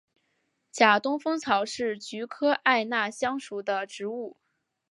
[0.71, 4.35] 假东风草是菊科艾纳香属的植物。